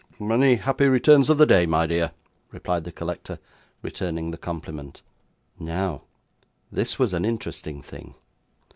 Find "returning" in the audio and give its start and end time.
3.83-4.31